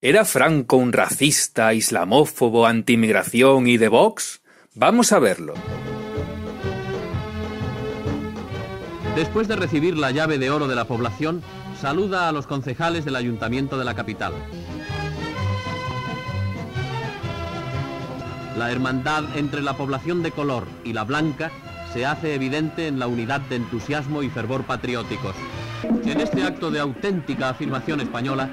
[0.00, 4.42] ¿Era Franco un racista, islamófobo, anti-inmigración y de Vox?
[4.76, 5.54] Vamos a verlo.
[9.16, 11.42] Después de recibir la llave de oro de la población,
[11.80, 14.34] saluda a los concejales del ayuntamiento de la capital.
[18.56, 21.50] La hermandad entre la población de color y la blanca
[21.92, 25.34] se hace evidente en la unidad de entusiasmo y fervor patrióticos.
[25.82, 28.50] En este acto de auténtica afirmación española,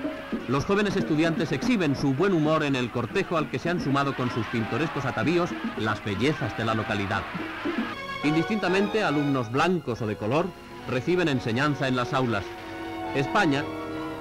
[0.47, 4.15] los jóvenes estudiantes exhiben su buen humor en el cortejo al que se han sumado
[4.15, 5.49] con sus pintorescos atavíos
[5.79, 7.23] las bellezas de la localidad.
[8.23, 10.45] Indistintamente, alumnos blancos o de color
[10.87, 12.43] reciben enseñanza en las aulas.
[13.15, 13.63] España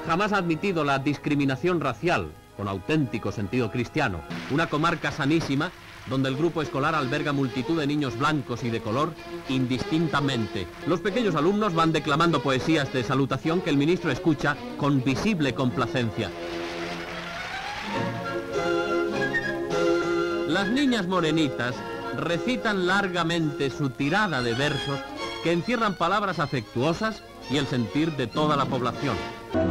[0.06, 5.70] jamás ha admitido la discriminación racial, con auténtico sentido cristiano, una comarca sanísima
[6.06, 9.12] donde el grupo escolar alberga multitud de niños blancos y de color
[9.48, 10.66] indistintamente.
[10.86, 16.30] Los pequeños alumnos van declamando poesías de salutación que el ministro escucha con visible complacencia.
[20.48, 21.74] Las niñas morenitas
[22.16, 25.00] recitan largamente su tirada de versos
[25.42, 29.16] que encierran palabras afectuosas y el sentir de toda la población.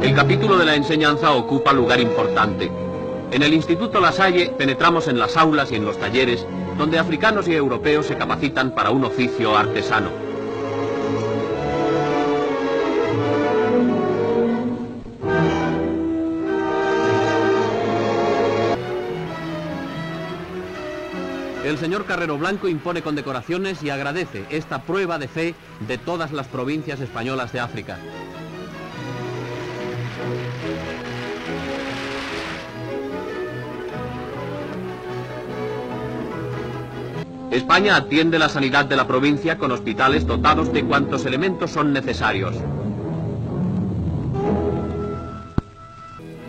[0.02, 2.70] El capítulo de la enseñanza ocupa lugar importante.
[3.34, 6.46] En el Instituto La Salle penetramos en las aulas y en los talleres
[6.78, 10.08] donde africanos y europeos se capacitan para un oficio artesano.
[21.64, 25.54] El señor Carrero Blanco impone condecoraciones y agradece esta prueba de fe
[25.88, 27.98] de todas las provincias españolas de África.
[37.54, 42.56] España atiende la sanidad de la provincia con hospitales dotados de cuantos elementos son necesarios.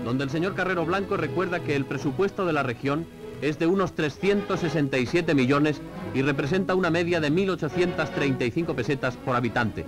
[0.03, 3.06] Donde el señor Carrero Blanco recuerda que el presupuesto de la región
[3.44, 5.80] es de unos 367 millones
[6.16, 9.85] y representa una media de 1.835 pesetas por habitante.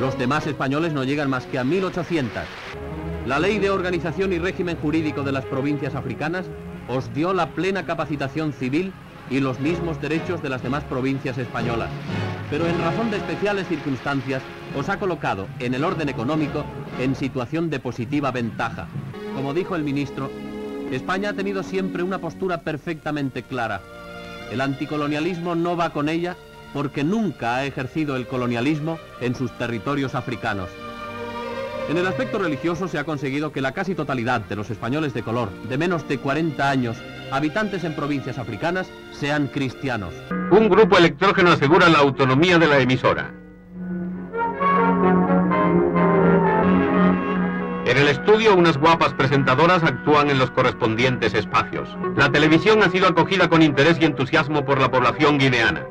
[0.00, 2.26] Los demás españoles no llegan más que a 1.800.
[3.26, 6.46] La Ley de Organización y Régimen Jurídico de las Provincias Africanas
[6.88, 8.94] os dio la plena capacitación civil
[9.30, 11.90] y los mismos derechos de las demás provincias españolas.
[12.50, 14.42] Pero en razón de especiales circunstancias,
[14.76, 16.64] os ha colocado en el orden económico
[16.98, 18.88] en situación de positiva ventaja.
[19.34, 20.30] Como dijo el ministro,
[20.90, 23.80] España ha tenido siempre una postura perfectamente clara.
[24.50, 26.36] El anticolonialismo no va con ella
[26.72, 30.68] porque nunca ha ejercido el colonialismo en sus territorios africanos.
[31.88, 35.22] En el aspecto religioso se ha conseguido que la casi totalidad de los españoles de
[35.22, 36.96] color de menos de 40 años,
[37.30, 40.14] habitantes en provincias africanas, sean cristianos.
[40.50, 43.32] Un grupo electrógeno asegura la autonomía de la emisora.
[47.86, 51.88] En el estudio, unas guapas presentadoras actúan en los correspondientes espacios.
[52.16, 55.86] La televisión ha sido acogida con interés y entusiasmo por la población guineana.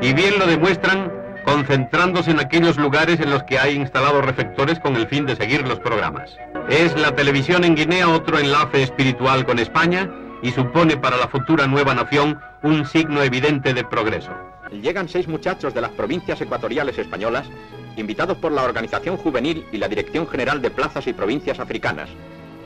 [0.00, 1.12] Y bien lo demuestran
[1.44, 5.66] concentrándose en aquellos lugares en los que hay instalados reflectores con el fin de seguir
[5.66, 6.36] los programas.
[6.68, 10.10] Es la televisión en Guinea otro enlace espiritual con España
[10.42, 14.32] y supone para la futura nueva nación un signo evidente de progreso.
[14.70, 17.48] Llegan seis muchachos de las provincias ecuatoriales españolas,
[17.96, 22.10] invitados por la Organización Juvenil y la Dirección General de Plazas y Provincias Africanas.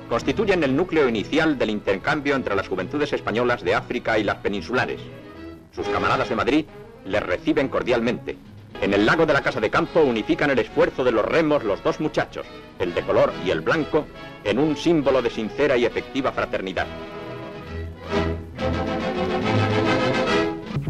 [0.08, 5.00] Constituyen el núcleo inicial del intercambio entre las juventudes españolas de África y las peninsulares.
[5.74, 6.64] Sus camaradas de Madrid
[7.04, 8.36] les reciben cordialmente.
[8.80, 11.82] En el lago de la Casa de Campo unifican el esfuerzo de los remos los
[11.84, 12.46] dos muchachos,
[12.78, 14.06] el de color y el blanco,
[14.42, 16.86] en un símbolo de sincera y efectiva fraternidad.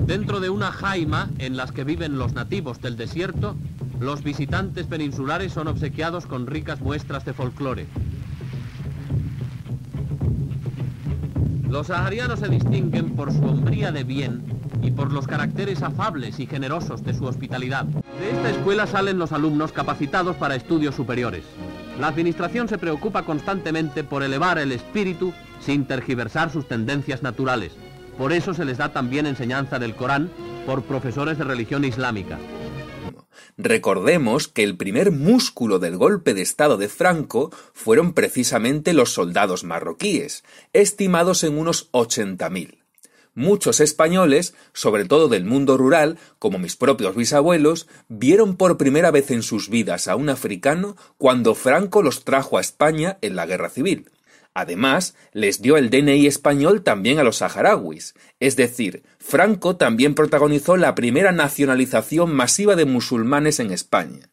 [0.06, 3.54] Dentro de una jaima en las que viven los nativos del desierto,
[4.00, 7.86] los visitantes peninsulares son obsequiados con ricas muestras de folclore.
[11.68, 14.42] Los saharianos se distinguen por su hombría de bien
[14.82, 17.84] y por los caracteres afables y generosos de su hospitalidad.
[17.84, 21.44] De esta escuela salen los alumnos capacitados para estudios superiores.
[22.00, 27.72] La administración se preocupa constantemente por elevar el espíritu sin tergiversar sus tendencias naturales.
[28.18, 30.30] Por eso se les da también enseñanza del Corán
[30.66, 32.38] por profesores de religión islámica.
[33.56, 39.64] Recordemos que el primer músculo del golpe de Estado de Franco fueron precisamente los soldados
[39.64, 42.78] marroquíes, estimados en unos 80.000.
[43.34, 49.30] Muchos españoles, sobre todo del mundo rural, como mis propios bisabuelos, vieron por primera vez
[49.30, 53.70] en sus vidas a un africano cuando Franco los trajo a España en la Guerra
[53.70, 54.10] Civil.
[54.54, 60.76] Además, les dio el DNI español también a los saharauis, es decir, Franco también protagonizó
[60.76, 64.30] la primera nacionalización masiva de musulmanes en España.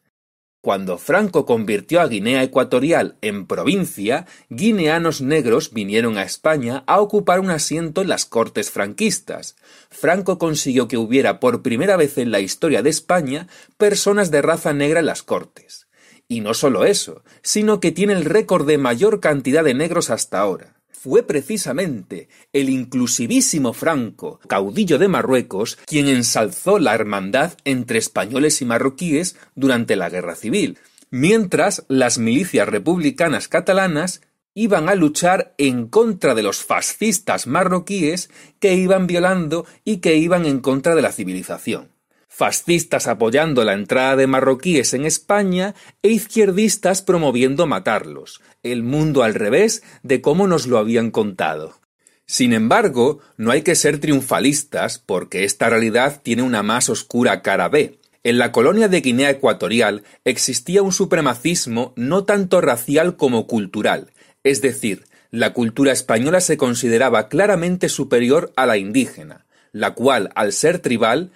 [0.60, 7.38] Cuando Franco convirtió a Guinea Ecuatorial en provincia, guineanos negros vinieron a España a ocupar
[7.38, 9.54] un asiento en las cortes franquistas.
[9.88, 14.72] Franco consiguió que hubiera por primera vez en la historia de España personas de raza
[14.72, 15.87] negra en las cortes.
[16.30, 20.38] Y no solo eso, sino que tiene el récord de mayor cantidad de negros hasta
[20.38, 20.74] ahora.
[20.90, 28.66] Fue precisamente el inclusivísimo Franco, caudillo de Marruecos, quien ensalzó la hermandad entre españoles y
[28.66, 30.76] marroquíes durante la Guerra Civil,
[31.10, 34.20] mientras las milicias republicanas catalanas
[34.52, 38.28] iban a luchar en contra de los fascistas marroquíes
[38.58, 41.88] que iban violando y que iban en contra de la civilización
[42.38, 49.34] fascistas apoyando la entrada de marroquíes en España e izquierdistas promoviendo matarlos, el mundo al
[49.34, 51.80] revés de cómo nos lo habían contado.
[52.26, 57.68] Sin embargo, no hay que ser triunfalistas porque esta realidad tiene una más oscura cara
[57.68, 57.98] B.
[58.22, 64.12] En la colonia de Guinea Ecuatorial existía un supremacismo no tanto racial como cultural,
[64.44, 70.52] es decir, la cultura española se consideraba claramente superior a la indígena, la cual, al
[70.52, 71.32] ser tribal,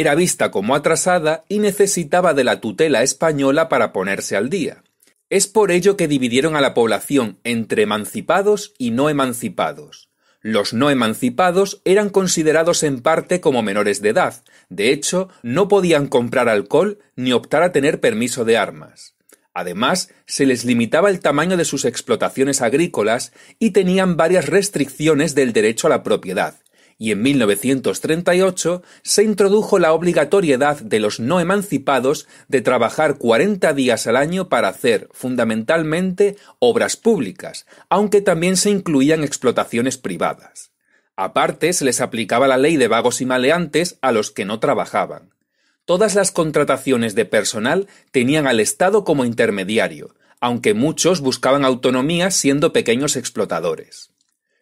[0.00, 4.82] era vista como atrasada y necesitaba de la tutela española para ponerse al día.
[5.30, 10.10] Es por ello que dividieron a la población entre emancipados y no emancipados.
[10.42, 16.06] Los no emancipados eran considerados en parte como menores de edad, de hecho, no podían
[16.06, 19.16] comprar alcohol ni optar a tener permiso de armas.
[19.54, 25.52] Además, se les limitaba el tamaño de sus explotaciones agrícolas y tenían varias restricciones del
[25.52, 26.56] derecho a la propiedad,
[26.98, 34.06] y en 1938 se introdujo la obligatoriedad de los no emancipados de trabajar 40 días
[34.06, 40.72] al año para hacer, fundamentalmente, obras públicas, aunque también se incluían explotaciones privadas.
[41.16, 45.30] Aparte, se les aplicaba la ley de vagos y maleantes a los que no trabajaban.
[45.84, 52.72] Todas las contrataciones de personal tenían al Estado como intermediario, aunque muchos buscaban autonomía siendo
[52.72, 54.15] pequeños explotadores.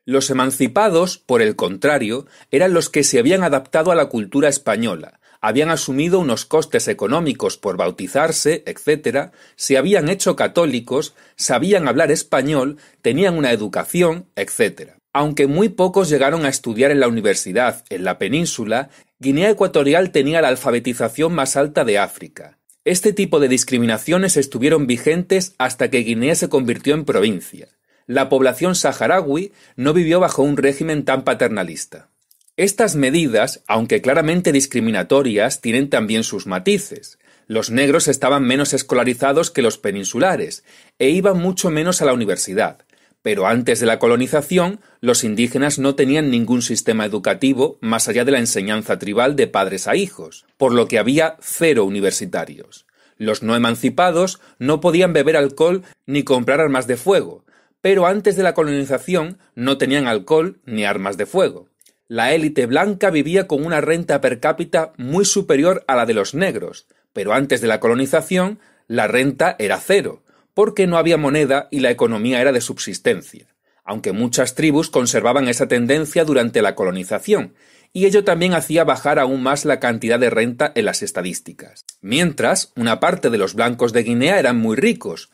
[0.06, 5.18] Los emancipados, por el contrario, eran los que se habían adaptado a la cultura española,
[5.40, 12.76] habían asumido unos costes económicos por bautizarse, etc., se habían hecho católicos, sabían hablar español,
[13.00, 14.92] tenían una educación, etc.
[15.14, 20.42] Aunque muy pocos llegaron a estudiar en la universidad en la península, Guinea Ecuatorial tenía
[20.42, 22.58] la alfabetización más alta de África.
[22.84, 27.68] Este tipo de discriminaciones estuvieron vigentes hasta que Guinea se convirtió en provincia
[28.06, 32.08] la población saharaui no vivió bajo un régimen tan paternalista.
[32.56, 37.18] Estas medidas, aunque claramente discriminatorias, tienen también sus matices.
[37.48, 40.64] Los negros estaban menos escolarizados que los peninsulares
[40.98, 42.84] e iban mucho menos a la universidad.
[43.22, 48.32] Pero antes de la colonización, los indígenas no tenían ningún sistema educativo más allá de
[48.32, 52.86] la enseñanza tribal de padres a hijos, por lo que había cero universitarios.
[53.16, 57.43] Los no emancipados no podían beber alcohol ni comprar armas de fuego,
[57.84, 61.68] pero antes de la colonización no tenían alcohol ni armas de fuego.
[62.08, 66.32] La élite blanca vivía con una renta per cápita muy superior a la de los
[66.32, 68.58] negros, pero antes de la colonización
[68.88, 70.22] la renta era cero,
[70.54, 73.54] porque no había moneda y la economía era de subsistencia,
[73.84, 77.52] aunque muchas tribus conservaban esa tendencia durante la colonización,
[77.92, 81.84] y ello también hacía bajar aún más la cantidad de renta en las estadísticas.
[82.00, 85.28] Mientras, una parte de los blancos de Guinea eran muy ricos,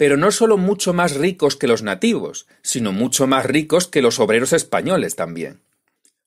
[0.00, 4.18] pero no solo mucho más ricos que los nativos, sino mucho más ricos que los
[4.18, 5.60] obreros españoles también.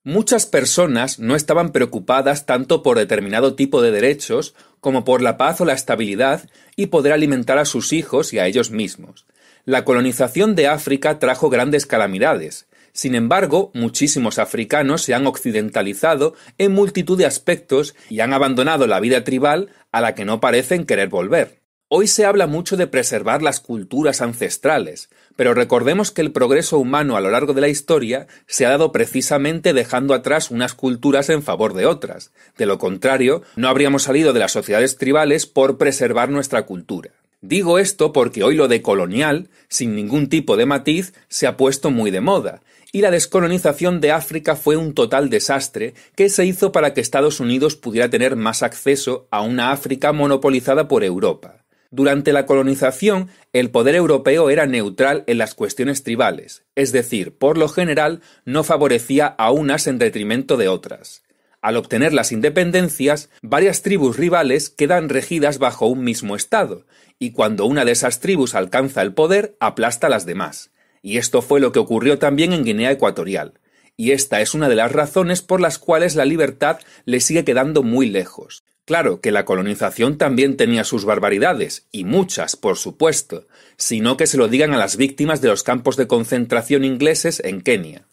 [0.03, 5.59] Muchas personas no estaban preocupadas tanto por determinado tipo de derechos como por la paz
[5.59, 9.25] o la estabilidad y poder alimentar a sus hijos y a ellos mismos.
[9.65, 12.67] La colonización de África trajo grandes calamidades.
[12.91, 18.99] Sin embargo, muchísimos africanos se han occidentalizado en multitud de aspectos y han abandonado la
[18.99, 21.62] vida tribal a la que no parecen querer volver.
[21.95, 27.15] Hoy se habla mucho de preservar las culturas ancestrales, pero recordemos que el progreso humano
[27.15, 31.43] a lo largo de la historia se ha dado precisamente dejando atrás unas culturas en
[31.43, 32.31] favor de otras.
[32.57, 37.11] De lo contrario, no habríamos salido de las sociedades tribales por preservar nuestra cultura.
[37.41, 41.91] Digo esto porque hoy lo de colonial, sin ningún tipo de matiz, se ha puesto
[41.91, 46.71] muy de moda, y la descolonización de África fue un total desastre que se hizo
[46.71, 51.62] para que Estados Unidos pudiera tener más acceso a una África monopolizada por Europa.
[51.93, 57.59] Durante la colonización, el poder europeo era neutral en las cuestiones tribales, es decir, por
[57.59, 61.21] lo general no favorecía a unas en detrimento de otras.
[61.61, 66.87] Al obtener las independencias, varias tribus rivales quedan regidas bajo un mismo Estado,
[67.19, 70.71] y cuando una de esas tribus alcanza el poder, aplasta a las demás.
[71.03, 73.59] Y esto fue lo que ocurrió también en Guinea Ecuatorial.
[73.95, 77.83] Y esta es una de las razones por las cuales la libertad le sigue quedando
[77.83, 78.63] muy lejos.
[78.85, 83.47] Claro que la colonización también tenía sus barbaridades, y muchas, por supuesto,
[83.77, 87.61] sino que se lo digan a las víctimas de los campos de concentración ingleses en
[87.61, 88.05] Kenia.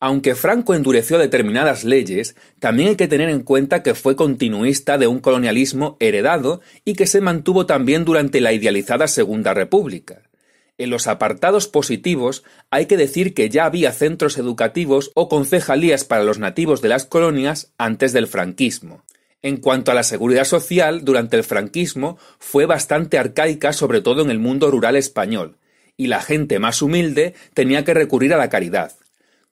[0.00, 5.08] Aunque Franco endureció determinadas leyes, también hay que tener en cuenta que fue continuista de
[5.08, 10.22] un colonialismo heredado y que se mantuvo también durante la idealizada Segunda República.
[10.78, 16.22] En los apartados positivos hay que decir que ya había centros educativos o concejalías para
[16.22, 19.02] los nativos de las colonias antes del franquismo.
[19.40, 24.30] En cuanto a la seguridad social, durante el franquismo fue bastante arcaica sobre todo en
[24.30, 25.56] el mundo rural español,
[25.96, 28.92] y la gente más humilde tenía que recurrir a la caridad.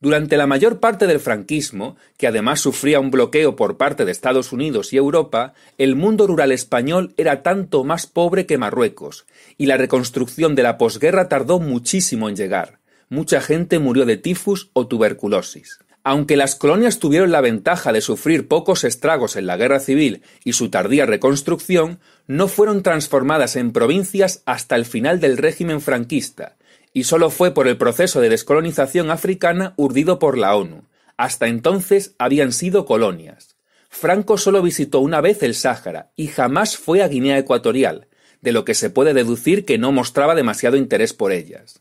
[0.00, 4.52] Durante la mayor parte del franquismo, que además sufría un bloqueo por parte de Estados
[4.52, 9.25] Unidos y Europa, el mundo rural español era tanto más pobre que Marruecos,
[9.57, 12.81] y la reconstrucción de la posguerra tardó muchísimo en llegar.
[13.09, 15.78] Mucha gente murió de tifus o tuberculosis.
[16.09, 20.53] Aunque las colonias tuvieron la ventaja de sufrir pocos estragos en la guerra civil y
[20.53, 21.99] su tardía reconstrucción,
[22.29, 26.59] no fueron transformadas en provincias hasta el final del régimen franquista,
[26.93, 30.85] y solo fue por el proceso de descolonización africana urdido por la ONU.
[31.17, 33.57] Hasta entonces habían sido colonias.
[33.89, 38.07] Franco solo visitó una vez el Sáhara y jamás fue a Guinea Ecuatorial,
[38.43, 41.81] de lo que se puede deducir que no mostraba demasiado interés por ellas.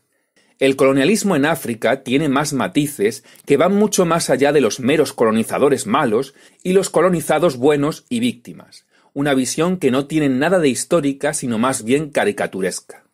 [0.58, 5.12] El colonialismo en África tiene más matices que van mucho más allá de los meros
[5.12, 6.32] colonizadores malos
[6.62, 11.58] y los colonizados buenos y víctimas, una visión que no tiene nada de histórica sino
[11.58, 13.04] más bien caricaturesca.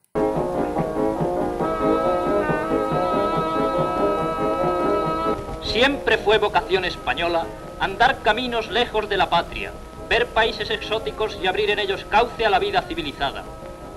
[5.65, 7.45] Siempre fue vocación española
[7.81, 9.73] andar caminos lejos de la patria,
[10.09, 13.43] ver países exóticos y abrir en ellos cauce a la vida civilizada.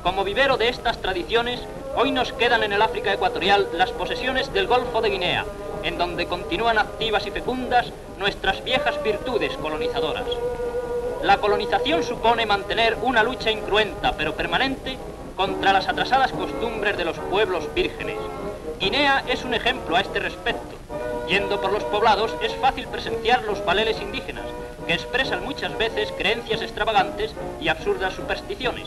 [0.01, 1.59] Como vivero de estas tradiciones,
[1.95, 5.45] hoy nos quedan en el África ecuatorial las posesiones del Golfo de Guinea,
[5.83, 10.25] en donde continúan activas y fecundas nuestras viejas virtudes colonizadoras.
[11.23, 14.97] La colonización supone mantener una lucha incruenta pero permanente
[15.35, 18.17] contra las atrasadas costumbres de los pueblos vírgenes.
[18.79, 20.75] Guinea es un ejemplo a este respecto
[21.27, 24.45] Yendo por los poblados es fácil presenciar los baleles indígenas,
[24.85, 28.85] que expresan muchas veces creencias extravagantes y absurdas supersticiones.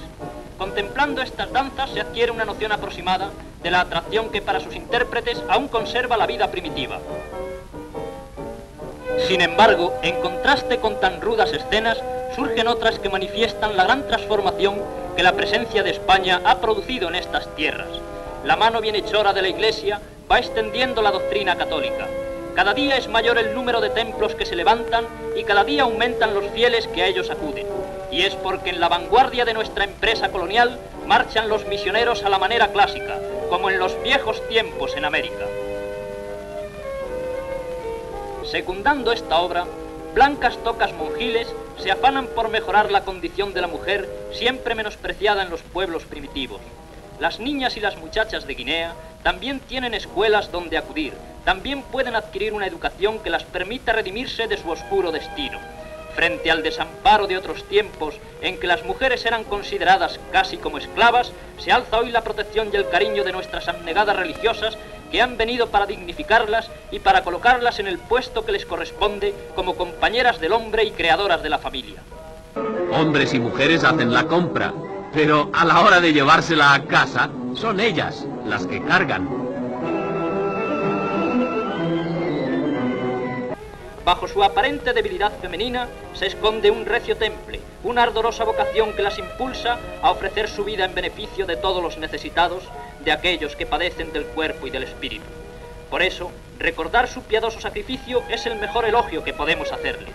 [0.59, 3.31] Contemplando estas danzas se adquiere una noción aproximada
[3.63, 6.99] de la atracción que para sus intérpretes aún conserva la vida primitiva.
[9.29, 11.99] Sin embargo, en contraste con tan rudas escenas,
[12.35, 14.83] surgen otras que manifiestan la gran transformación
[15.17, 17.89] que la presencia de España ha producido en estas tierras.
[18.45, 20.01] La mano bienhechora de la Iglesia
[20.31, 22.07] va extendiendo la doctrina católica.
[22.59, 26.35] Cada día es mayor el número de templos que se levantan y cada día aumentan
[26.35, 27.69] los fieles que a ellos acuden.
[28.11, 32.41] Y es porque en la vanguardia de nuestra empresa colonial marchan los misioneros a la
[32.41, 35.47] manera clásica, como en los viejos tiempos en América.
[38.43, 39.65] Secundando esta obra,
[40.13, 41.47] blancas tocas monjiles
[41.81, 46.61] se afanan por mejorar la condición de la mujer siempre menospreciada en los pueblos primitivos.
[47.21, 48.95] Las niñas y las muchachas de Guinea
[49.25, 54.57] también tienen escuelas donde acudir, también pueden adquirir una educación que las permita redimirse de
[54.57, 55.59] su oscuro destino.
[56.15, 61.33] Frente al desamparo de otros tiempos en que las mujeres eran consideradas casi como esclavas,
[61.59, 64.79] se alza hoy la protección y el cariño de nuestras abnegadas religiosas
[65.11, 69.75] que han venido para dignificarlas y para colocarlas en el puesto que les corresponde como
[69.75, 72.01] compañeras del hombre y creadoras de la familia.
[72.93, 74.73] Hombres y mujeres hacen la compra,
[75.13, 79.29] pero a la hora de llevársela a casa, son ellas las que cargan.
[84.05, 89.19] Bajo su aparente debilidad femenina se esconde un recio temple, una ardorosa vocación que las
[89.19, 92.65] impulsa a ofrecer su vida en beneficio de todos los necesitados,
[93.05, 95.27] de aquellos que padecen del cuerpo y del espíritu.
[95.91, 100.15] Por eso, recordar su piadoso sacrificio es el mejor elogio que podemos hacerles.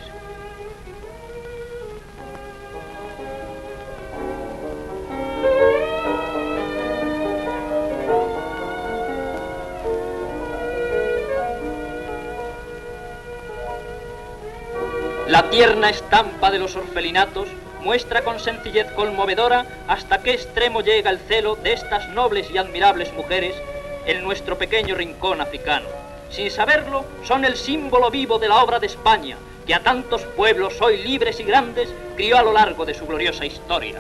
[15.34, 17.48] La tierna estampa de los orfelinatos
[17.82, 23.12] muestra con sencillez conmovedora hasta qué extremo llega el celo de estas nobles y admirables
[23.14, 23.56] mujeres
[24.06, 25.88] en nuestro pequeño rincón africano.
[26.30, 29.36] Sin saberlo, son el símbolo vivo de la obra de España,
[29.66, 33.44] que a tantos pueblos hoy libres y grandes crió a lo largo de su gloriosa
[33.44, 34.00] historia.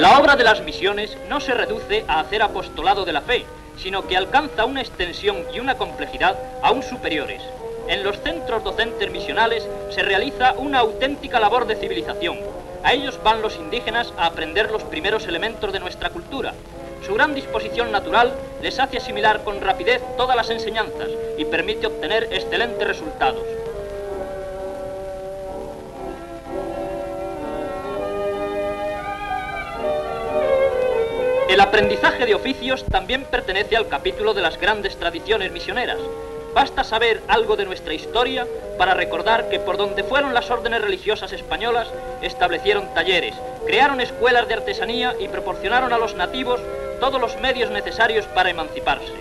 [0.00, 3.44] La obra de las misiones no se reduce a hacer apostolado de la fe,
[3.76, 7.42] sino que alcanza una extensión y una complejidad aún superiores.
[7.86, 12.38] en los centros docentes misionales se realiza una auténtica labor de civilización.
[12.82, 16.54] A ellos van los indígenas a aprender los primeros elementos de nuestra cultura.
[17.04, 22.28] Su gran disposición natural les hace asimilar con rapidez todas las enseñanzas y permite obtener
[22.32, 23.44] excelentes resultados.
[31.50, 35.98] El aprendizaje de oficios también pertenece al capítulo de las grandes tradiciones misioneras.
[36.54, 38.46] Basta saber algo de nuestra historia
[38.78, 41.88] para recordar que por donde fueron las órdenes religiosas españolas,
[42.22, 43.34] establecieron talleres,
[43.66, 46.60] crearon escuelas de artesanía y proporcionaron a los nativos
[47.00, 49.12] todos los medios necesarios para emanciparse.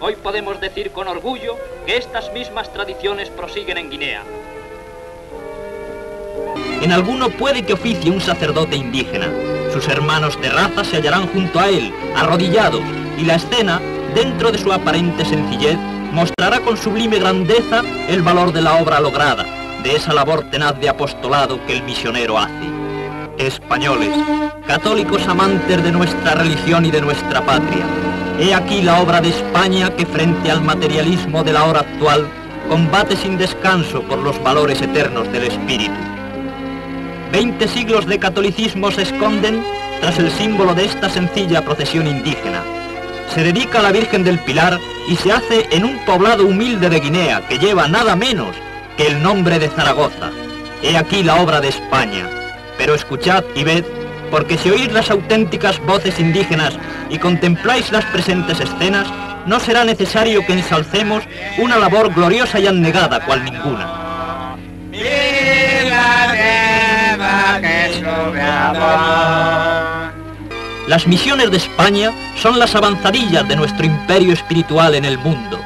[0.00, 4.22] Hoy podemos decir con orgullo que estas mismas tradiciones prosiguen en Guinea.
[6.82, 9.55] En alguno puede que oficie un sacerdote indígena.
[9.76, 12.80] Sus hermanos de raza se hallarán junto a él, arrodillados,
[13.18, 13.78] y la escena,
[14.14, 15.76] dentro de su aparente sencillez,
[16.12, 19.44] mostrará con sublime grandeza el valor de la obra lograda,
[19.82, 22.70] de esa labor tenaz de apostolado que el misionero hace.
[23.36, 24.16] Españoles,
[24.66, 27.84] católicos amantes de nuestra religión y de nuestra patria,
[28.40, 32.26] he aquí la obra de España que frente al materialismo de la hora actual
[32.70, 36.15] combate sin descanso por los valores eternos del espíritu.
[37.32, 39.62] Veinte siglos de catolicismo se esconden
[40.00, 42.62] tras el símbolo de esta sencilla procesión indígena,
[43.34, 44.78] se dedica a la Virgen del Pilar
[45.08, 48.56] y se hace en un poblado humilde de Guinea que lleva nada menos
[48.96, 50.30] que el nombre de Zaragoza.
[50.82, 52.28] He aquí la obra de España.
[52.78, 53.84] Pero escuchad y ved,
[54.30, 56.78] porque si oís las auténticas voces indígenas
[57.10, 59.06] y contempláis las presentes escenas,
[59.46, 61.22] no será necesario que ensalcemos
[61.58, 64.05] una labor gloriosa y annegada cual ninguna.
[70.88, 75.58] Las misiones de España son las avanzadillas de nuestro imperio espiritual en el mundo.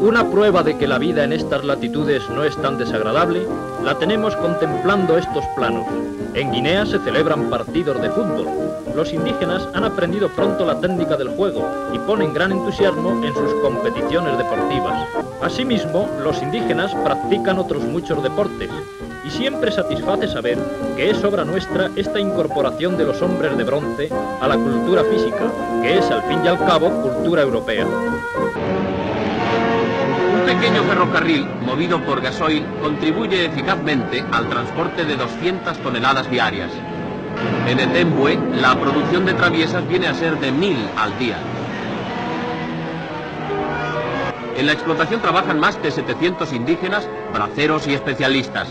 [0.00, 3.46] Una prueba de que la vida en estas latitudes no es tan desagradable
[3.86, 5.86] la tenemos contemplando estos planos.
[6.34, 8.48] En Guinea se celebran partidos de fútbol.
[8.96, 13.54] Los indígenas han aprendido pronto la técnica del juego y ponen gran entusiasmo en sus
[13.62, 15.08] competiciones deportivas.
[15.40, 18.70] Asimismo, los indígenas practican otros muchos deportes,
[19.26, 20.56] y siempre satisface saber
[20.96, 24.08] que es obra nuestra esta incorporación de los hombres de bronce
[24.40, 25.50] a la cultura física,
[25.82, 27.86] que es al fin y al cabo cultura europea.
[30.34, 36.70] Un pequeño ferrocarril movido por gasoil contribuye eficazmente al transporte de 200 toneladas diarias.
[37.66, 41.36] En Etembue, la producción de traviesas viene a ser de 1000 al día.
[44.56, 48.68] En la explotación trabajan más de 700 indígenas, braceros y especialistas.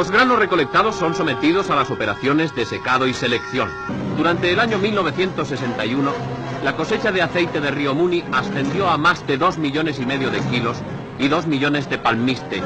[0.00, 3.68] Los granos recolectados son sometidos a las operaciones de secado y selección.
[4.16, 6.10] Durante el año 1961,
[6.64, 10.30] la cosecha de aceite de Río Muni ascendió a más de 2 millones y medio
[10.30, 10.78] de kilos
[11.18, 12.62] y 2 millones de palmiste.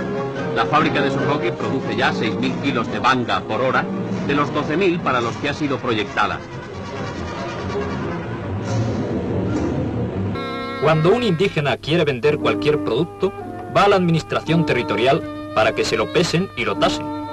[0.54, 3.84] La fábrica de Sojoki produce ya 6.000 kilos de banga por hora,
[4.28, 6.38] de los 12.000 para los que ha sido proyectada.
[10.84, 13.32] Cuando un indígena quiere vender cualquier producto,
[13.76, 17.23] va a la administración territorial para que se lo pesen y lo tasen.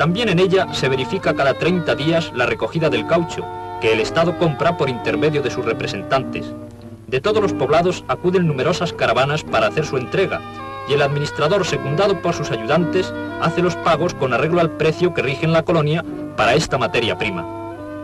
[0.00, 3.44] También en ella se verifica cada 30 días la recogida del caucho,
[3.82, 6.54] que el Estado compra por intermedio de sus representantes.
[7.06, 10.40] De todos los poblados acuden numerosas caravanas para hacer su entrega,
[10.88, 15.20] y el administrador, secundado por sus ayudantes, hace los pagos con arreglo al precio que
[15.20, 16.02] rige en la colonia
[16.34, 17.46] para esta materia prima.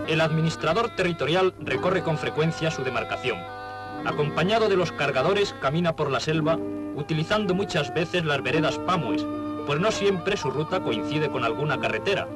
[0.07, 3.39] El administrador territorial recorre con frecuencia su demarcación.
[4.05, 6.59] Acompañado de los cargadores, camina por la selva
[6.95, 9.25] utilizando muchas veces las veredas Pamues,
[9.67, 12.29] pues no siempre su ruta coincide con alguna carretera.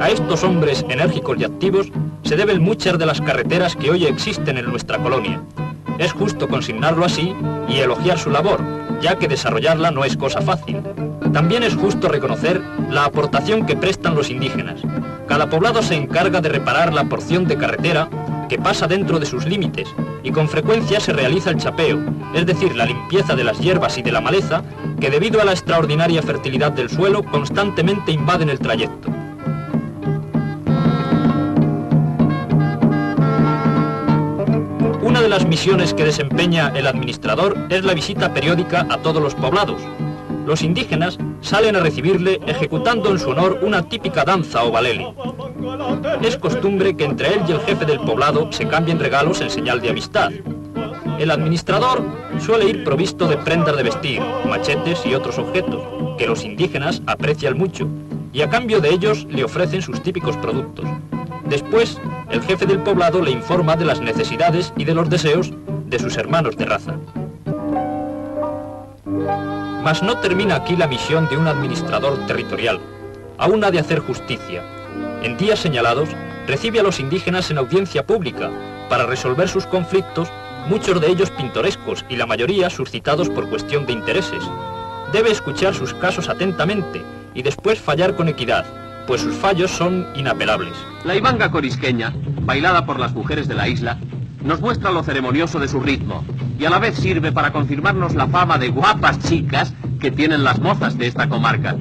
[0.00, 1.88] A estos hombres enérgicos y activos
[2.22, 5.42] se deben muchas de las carreteras que hoy existen en nuestra colonia.
[5.98, 7.34] Es justo consignarlo así
[7.68, 8.60] y elogiar su labor,
[9.00, 10.82] ya que desarrollarla no es cosa fácil.
[11.32, 14.80] También es justo reconocer la aportación que prestan los indígenas.
[15.28, 18.08] Cada poblado se encarga de reparar la porción de carretera
[18.48, 19.88] que pasa dentro de sus límites
[20.22, 21.98] y con frecuencia se realiza el chapeo,
[22.34, 24.62] es decir, la limpieza de las hierbas y de la maleza
[25.00, 29.10] que debido a la extraordinaria fertilidad del suelo constantemente invaden el trayecto.
[35.02, 39.34] Una de las misiones que desempeña el administrador es la visita periódica a todos los
[39.34, 39.80] poblados.
[40.46, 45.06] Los indígenas salen a recibirle ejecutando en su honor una típica danza o balele.
[46.22, 49.80] Es costumbre que entre él y el jefe del poblado se cambien regalos en señal
[49.80, 50.30] de amistad.
[51.18, 52.02] El administrador
[52.40, 55.82] suele ir provisto de prendas de vestir, machetes y otros objetos,
[56.18, 57.86] que los indígenas aprecian mucho,
[58.32, 60.86] y a cambio de ellos le ofrecen sus típicos productos.
[61.46, 62.00] Después,
[62.30, 65.52] el jefe del poblado le informa de las necesidades y de los deseos
[65.86, 66.94] de sus hermanos de raza.
[69.84, 72.80] Mas no termina aquí la misión de un administrador territorial.
[73.38, 74.62] Aún ha de hacer justicia.
[75.24, 76.10] En días señalados,
[76.46, 78.50] recibe a los indígenas en audiencia pública
[78.90, 80.28] para resolver sus conflictos,
[80.68, 84.44] muchos de ellos pintorescos y la mayoría suscitados por cuestión de intereses.
[85.14, 87.00] Debe escuchar sus casos atentamente
[87.32, 88.66] y después fallar con equidad,
[89.06, 90.74] pues sus fallos son inapelables.
[91.04, 93.98] La ibanga corisqueña, bailada por las mujeres de la isla,
[94.42, 96.22] nos muestra lo ceremonioso de su ritmo
[96.58, 100.58] y a la vez sirve para confirmarnos la fama de guapas chicas que tienen las
[100.58, 101.76] mozas de esta comarca.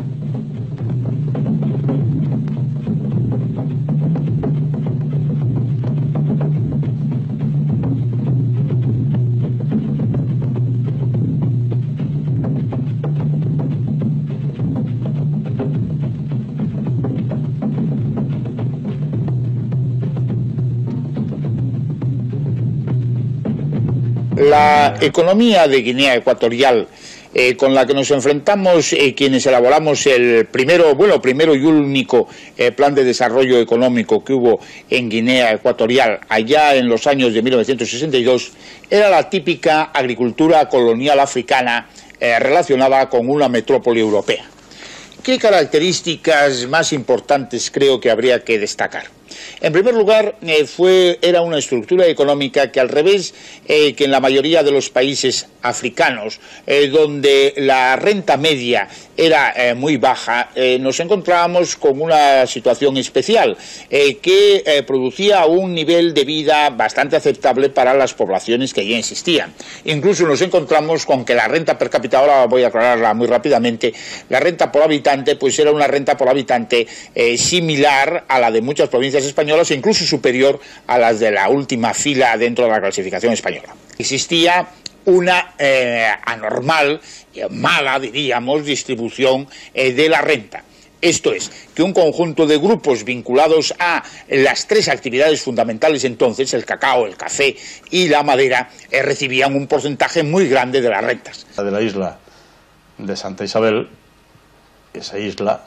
[25.06, 26.88] Economía de Guinea Ecuatorial
[27.36, 32.28] eh, con la que nos enfrentamos eh, quienes elaboramos el primero, bueno, primero y único
[32.56, 37.42] eh, plan de desarrollo económico que hubo en Guinea Ecuatorial allá en los años de
[37.42, 38.52] 1962,
[38.90, 41.90] era la típica agricultura colonial africana
[42.20, 44.46] relacionada con una metrópoli europea.
[45.22, 49.08] ¿Qué características más importantes creo que habría que destacar?
[49.62, 50.36] En primer lugar,
[50.68, 53.34] fue, era una estructura económica que al revés
[53.68, 59.74] que en la mayoría de los países africanos, eh, donde la renta media era eh,
[59.74, 63.58] muy baja, eh, nos encontrábamos con una situación especial
[63.90, 69.54] que producía un nivel de vida bastante aceptable para las poblaciones que ya existían.
[69.86, 73.94] Incluso nos encontramos con que la renta per cápita, ahora voy a aclararla muy rápidamente,
[74.30, 76.86] la renta por habitante pues era una renta por habitante
[77.38, 81.94] similar a la de muchas provincias españolas e incluso superior a las de la última
[81.94, 83.76] fila dentro de la clasificación española.
[83.98, 84.68] Existía
[85.06, 87.02] una eh, anormal,
[87.52, 90.64] mala, diríamos, distribución eh, de la renta.
[91.02, 96.64] Esto es, que un conjunto de grupos vinculados a las tres actividades fundamentales entonces, el
[96.64, 97.58] cacao, el café
[97.92, 101.46] y la madera, eh, recibían un porcentaje muy grande de las rentas.
[101.58, 102.18] De la isla
[102.98, 103.90] de Santa Isabel,
[104.94, 105.66] esa isla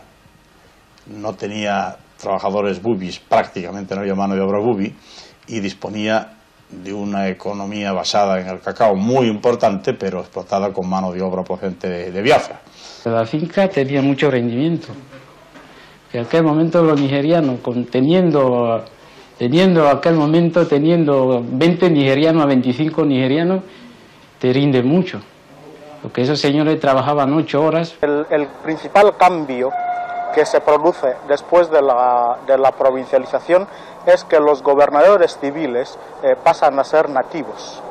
[1.06, 4.94] no tenía trabajadores bubis, prácticamente no había mano de obra bubi,
[5.48, 6.32] y disponía
[6.70, 11.44] de una economía basada en el cacao muy importante, pero explotada con mano de obra
[11.44, 12.60] procedente de, Biafra.
[13.04, 14.88] La finca tenía mucho rendimiento.
[16.12, 18.84] En aquel momento los nigerianos, teniendo,
[19.38, 23.62] teniendo aquel momento, teniendo 20 nigerianos a 25 nigerianos,
[24.40, 25.20] te rinde mucho.
[26.02, 27.94] Porque esos señores trabajaban 8 horas.
[28.02, 29.70] El, el principal cambio
[30.36, 33.66] que se produce después de la, provincialización
[34.04, 37.82] es que los gobernadores civiles eh, pasan a ser nativos.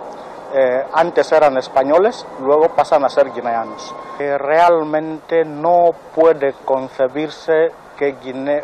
[0.53, 3.95] Eh, antes eran españoles, luego pasan a ser guineanos.
[4.19, 8.15] Eh, realmente no puede concebirse que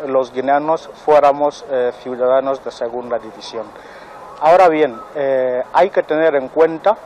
[0.06, 1.64] los guineanos fuéramos
[2.04, 3.64] ciudadanos de segunda división.
[4.40, 5.00] Ahora bien,
[5.72, 6.98] hay que tener en cuenta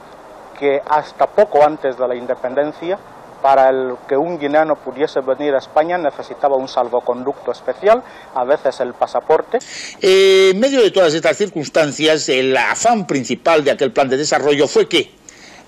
[0.59, 2.99] que hasta poco antes de la independencia
[3.47, 8.03] para el que un guineano pudiese venir a España necesitaba un salvoconducto especial,
[8.35, 9.59] a veces el pasaporte.
[10.03, 14.67] Eh, en medio de todas estas circunstancias, el afán principal de aquel plan de desarrollo
[14.67, 15.13] fue que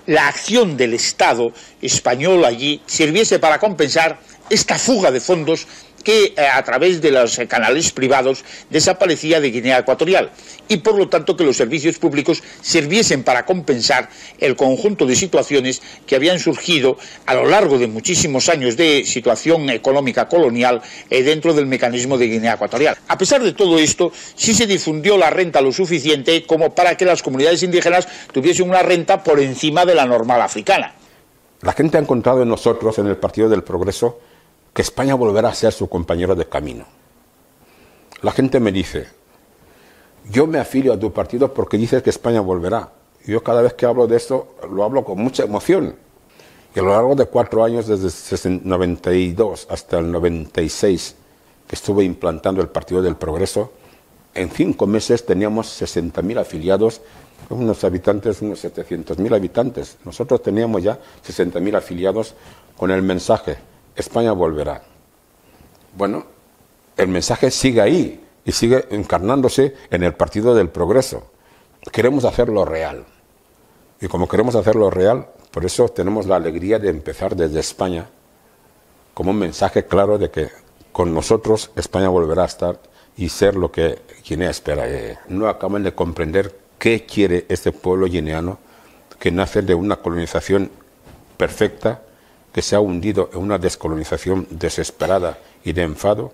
[0.07, 5.65] la acción del Estado español allí sirviese para compensar esta fuga de fondos
[6.03, 10.31] que eh, a través de los canales privados desaparecía de Guinea Ecuatorial
[10.67, 14.09] y por lo tanto que los servicios públicos sirviesen para compensar
[14.39, 19.69] el conjunto de situaciones que habían surgido a lo largo de muchísimos años de situación
[19.69, 22.97] económica colonial eh, dentro del mecanismo de Guinea Ecuatorial.
[23.07, 27.05] A pesar de todo esto, sí se difundió la renta lo suficiente como para que
[27.05, 30.93] las comunidades indígenas tuviesen una renta por encima de la normal africana.
[31.61, 34.19] La gente ha encontrado en nosotros, en el Partido del Progreso,
[34.79, 36.85] que España volverá a ser su compañero de camino.
[38.21, 39.07] La gente me dice,
[40.31, 42.89] yo me afilio a tu partido porque dices que España volverá.
[43.25, 45.97] Yo cada vez que hablo de esto lo hablo con mucha emoción.
[46.73, 51.15] Y a lo largo de cuatro años, desde el 92 hasta el 96,
[51.67, 53.73] que estuve implantando el Partido del Progreso,
[54.33, 57.01] en cinco meses teníamos 60.000 afiliados,
[57.49, 59.97] unos habitantes, unos 700.000 habitantes.
[60.05, 62.33] Nosotros teníamos ya 60.000 afiliados
[62.77, 63.57] con el mensaje,
[64.01, 64.81] España volverá.
[65.95, 66.25] Bueno,
[66.97, 71.31] el mensaje sigue ahí y sigue encarnándose en el Partido del Progreso.
[71.91, 73.05] Queremos hacerlo real.
[74.01, 78.09] Y como queremos hacerlo real, por eso tenemos la alegría de empezar desde España
[79.13, 80.49] como un mensaje claro de que
[80.93, 82.79] con nosotros España volverá a estar
[83.17, 84.87] y ser lo que Guinea espera.
[84.87, 88.59] Eh, no acaban de comprender qué quiere este pueblo guineano
[89.19, 90.71] que nace de una colonización
[91.35, 92.01] perfecta
[92.53, 96.33] que se ha hundido en una descolonización desesperada y de enfado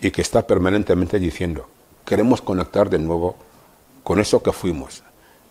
[0.00, 1.68] y que está permanentemente diciendo,
[2.04, 3.36] queremos conectar de nuevo
[4.02, 5.02] con eso que fuimos.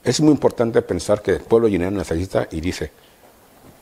[0.04, 2.91] Es muy importante pensar que el pueblo guineano necesita y dice,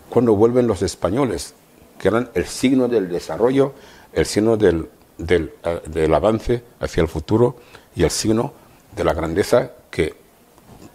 [0.09, 1.53] cuando vuelven los españoles,
[1.97, 3.73] que eran el signo del desarrollo,
[4.13, 7.57] el signo del, del, eh, del avance hacia el futuro
[7.95, 8.53] y el signo
[8.95, 10.15] de la grandeza que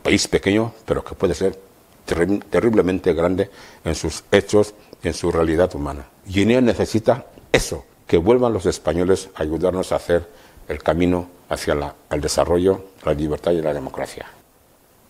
[0.02, 1.58] país pequeño, pero que puede ser
[2.06, 3.50] terri- terriblemente grande
[3.84, 4.74] en sus hechos,
[5.08, 6.06] en su realidad humana.
[6.26, 10.28] Guinea necesita eso, que vuelvan los españoles a ayudarnos a hacer
[10.68, 14.26] el camino hacia la- el desarrollo, la libertad y la democracia.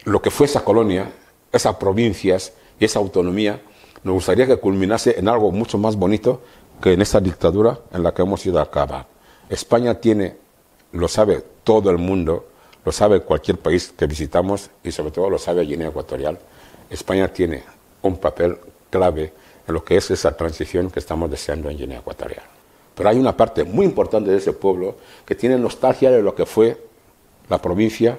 [0.05, 1.11] Lo que fue esa colonia,
[1.53, 3.61] esas provincias y esa autonomía,
[4.03, 6.43] nos gustaría que culminase en algo mucho más bonito
[6.83, 9.07] que en esa dictadura en la que hemos ido a acabar.
[9.49, 10.37] España tiene,
[10.93, 12.49] lo sabe todo el mundo,
[12.85, 16.39] lo sabe cualquier país que visitamos y sobre todo lo sabe Guinea Ecuatorial.
[16.91, 17.63] España tiene
[18.03, 18.59] un papel
[18.91, 19.33] clave
[19.66, 22.42] en lo que es esa transición que estamos deseando en Guinea Ecuatorial.
[22.94, 26.46] Pero hay una parte muy importante de ese pueblo que tiene nostalgia de lo que
[26.46, 26.79] fue
[27.48, 28.18] la provincia,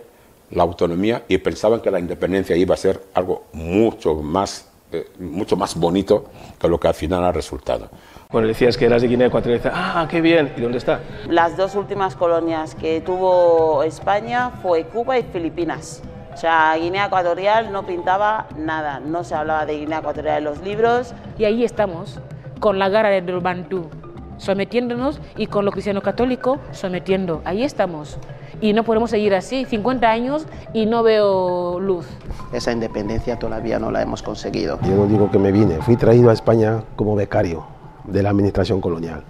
[0.52, 5.56] la autonomía y pensaban que la independencia iba a ser algo mucho más, eh, mucho
[5.56, 6.26] más bonito
[6.60, 7.90] que lo que al final ha resultado.
[8.34, 11.00] Le decías que eras de Guinea Ecuatorial, ah, qué bien, ¿y dónde está?
[11.30, 16.02] Las dos últimas colonias que tuvo España fue Cuba y Filipinas.
[16.36, 20.62] O sea, Guinea Ecuatorial no pintaba nada, no se hablaba de Guinea Ecuatorial en los
[20.62, 21.14] libros.
[21.38, 22.20] Y ahí estamos,
[22.60, 23.90] con la gara del Bantú,
[24.38, 27.42] sometiéndonos y con lo cristiano católico sometiendo.
[27.46, 28.18] Ahí estamos.
[28.60, 32.06] Y no podemos seguir así, 50 años y no veo luz.
[32.52, 34.78] Esa independencia todavía no la hemos conseguido.
[34.82, 37.66] Yo no digo que me vine, fui traído a España como becario
[38.04, 39.24] de la administración colonial.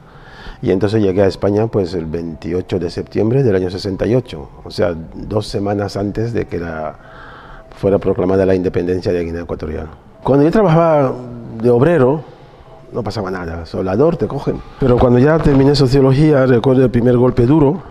[0.65, 4.95] Y entonces llegué a España pues el 28 de septiembre del año 68, o sea,
[5.13, 6.95] dos semanas antes de que la,
[7.77, 9.89] fuera proclamada la independencia de Guinea Ecuatorial.
[10.23, 11.13] Cuando yo trabajaba
[11.61, 12.23] de obrero,
[12.91, 14.59] no pasaba nada, soldador te cogen.
[14.79, 17.83] Pero cuando ya terminé sociología, recuerdo el primer golpe duro,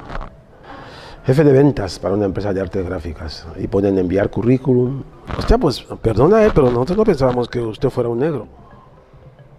[1.24, 5.04] jefe de ventas para una empresa de artes gráficas, y ponen enviar currículum.
[5.38, 8.48] Hostia, pues perdona, eh, pero nosotros no pensábamos que usted fuera un negro.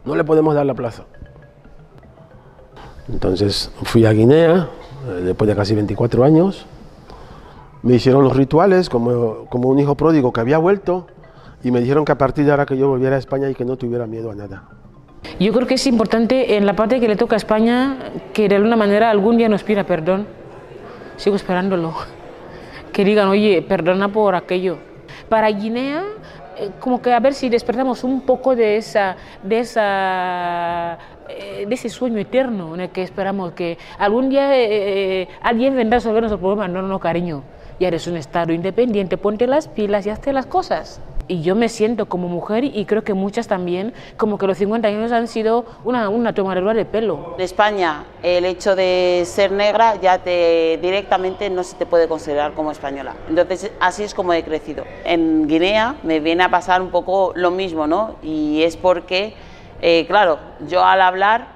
[0.03, 1.05] No le podemos dar la plaza.
[3.09, 4.69] Entonces fui a Guinea,
[5.07, 6.65] eh, después de casi 24 años.
[7.83, 11.07] Me hicieron los rituales como, como un hijo pródigo que había vuelto
[11.63, 13.65] y me dijeron que a partir de ahora que yo volviera a España y que
[13.65, 14.63] no tuviera miedo a nada.
[15.39, 18.55] Yo creo que es importante en la parte que le toca a España que de
[18.55, 20.27] alguna manera algún día nos pida perdón.
[21.17, 21.93] Sigo esperándolo.
[22.91, 24.77] Que digan, oye, perdona por aquello.
[25.27, 26.03] Para Guinea,
[26.57, 30.97] eh, como que a ver si despertamos un poco de esa, de esa,
[31.29, 35.75] eh, de ese sueño eterno en el que esperamos que algún día eh, eh, alguien
[35.75, 36.67] vendrá a resolver nuestro problema.
[36.67, 37.43] No, no, cariño.
[37.79, 41.01] Ya eres un estado independiente, ponte las pilas y hazte las cosas.
[41.27, 44.87] Y yo me siento como mujer y creo que muchas también, como que los 50
[44.87, 47.33] años han sido una, una tomadura de pelo.
[47.37, 52.53] En España, el hecho de ser negra ya te directamente no se te puede considerar
[52.53, 53.15] como española.
[53.27, 54.83] Entonces, así es como he crecido.
[55.03, 58.17] En Guinea me viene a pasar un poco lo mismo, ¿no?
[58.21, 59.33] Y es porque,
[59.81, 61.55] eh, claro, yo al hablar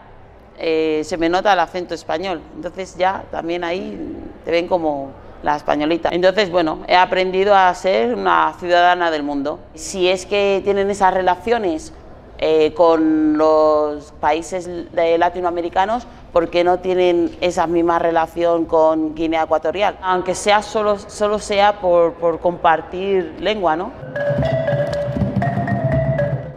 [0.57, 2.41] eh, se me nota el acento español.
[2.55, 6.09] Entonces ya también ahí te ven como la españolita.
[6.11, 9.59] Entonces, bueno, he aprendido a ser una ciudadana del mundo.
[9.73, 11.93] Si es que tienen esas relaciones
[12.39, 19.97] eh, con los países latinoamericanos, ¿por qué no tienen esa misma relación con Guinea Ecuatorial?
[20.01, 23.91] Aunque sea solo, solo sea por, por compartir lengua, ¿no?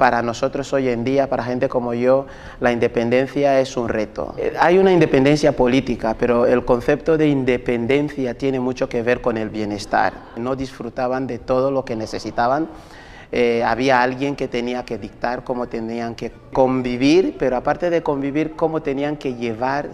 [0.02, 2.26] Para nosotros hoy en día, para gente como yo,
[2.58, 4.34] la independencia es un reto.
[4.36, 9.36] Eh, Hay una independencia política, pero el concepto de independencia tiene mucho que ver con
[9.36, 10.12] el bienestar.
[10.34, 12.66] No disfrutaban de todo lo que necesitaban.
[13.30, 18.56] Eh, había alguien que tenía que dictar cómo tenían que convivir, pero aparte de convivir,
[18.56, 19.86] cómo tenían que llevar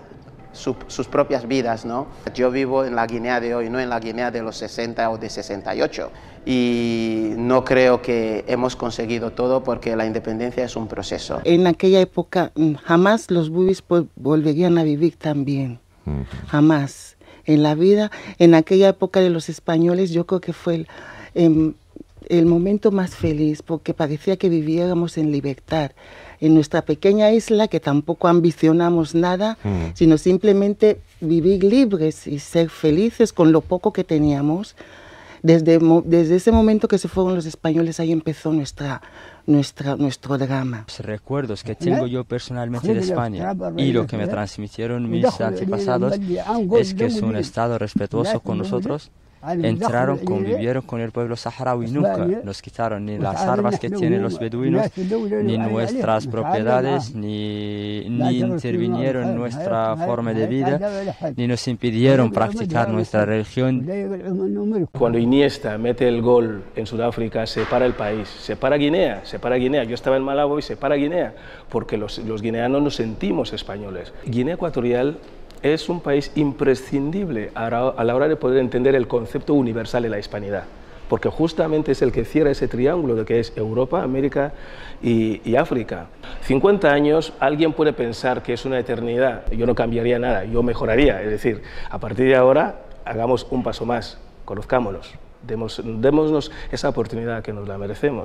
[0.53, 2.07] su- sus propias vidas, ¿no?
[2.35, 5.19] Yo vivo en la Guinea de hoy, no en la Guinea de los 60 o
[5.19, 6.11] de 68.
[6.51, 11.41] Y no creo que hemos conseguido todo porque la independencia es un proceso.
[11.45, 15.79] En aquella época mm, jamás los bubis pues, volverían a vivir tan bien,
[16.47, 17.17] jamás.
[17.45, 20.89] En la vida, en aquella época de los españoles, yo creo que fue el,
[21.35, 21.75] em,
[22.31, 25.91] el momento más feliz porque parecía que viviéramos en libertad.
[26.41, 29.93] En nuestra pequeña isla, que tampoco ambicionamos nada, Mm.
[29.95, 34.77] sino simplemente vivir libres y ser felices con lo poco que teníamos.
[35.43, 39.03] Desde, desde ese momento que se fueron los españoles, ahí empezó nuestra,
[39.47, 40.85] nuestra, nuestro drama.
[40.87, 46.15] Los recuerdos que tengo yo personalmente de España y lo que me transmitieron mis antepasados
[46.79, 49.11] es que es un Estado respetuoso con nosotros
[49.43, 54.39] entraron, convivieron con el pueblo saharaui, nunca nos quitaron ni las armas que tienen los
[54.39, 60.81] beduinos, ni nuestras propiedades, ni, ni intervinieron en nuestra forma de vida,
[61.37, 63.87] ni nos impidieron practicar nuestra religión.
[64.93, 69.39] Cuando Iniesta mete el gol en Sudáfrica, se para el país, se para Guinea, se
[69.39, 69.85] para Guinea.
[69.85, 71.35] Yo estaba en Malabo y se para Guinea,
[71.69, 74.13] porque los, los guineanos nos sentimos españoles.
[74.27, 75.19] Guinea Ecuatorial
[75.63, 80.19] es un país imprescindible a la hora de poder entender el concepto universal de la
[80.19, 80.65] hispanidad,
[81.09, 84.53] porque justamente es el que cierra ese triángulo de que es Europa, América
[85.03, 86.07] y, África.
[86.43, 91.23] 50 años, alguien puede pensar que es una eternidad, yo no cambiaría nada, yo mejoraría,
[91.23, 97.53] es decir, a partir de ahora hagamos un paso más, conozcámonos, démonos esa oportunidad que
[97.53, 98.17] nos la merecemos.